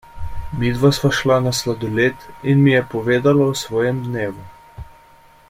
Midva 0.61 0.89
sva 0.97 1.11
šla 1.17 1.37
na 1.47 1.53
sladoled 1.57 2.25
in 2.53 2.65
mi 2.65 2.75
je 2.77 2.81
povedala 2.95 3.47
o 3.51 3.55
svojem 3.63 4.01
dnevu. 4.09 4.51